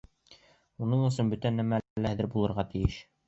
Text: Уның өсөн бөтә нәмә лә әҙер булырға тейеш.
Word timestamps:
Уның 0.85 1.03
өсөн 1.09 1.29
бөтә 1.35 1.51
нәмә 1.59 1.79
лә 2.05 2.13
әҙер 2.15 2.31
булырға 2.37 2.69
тейеш. 2.75 2.99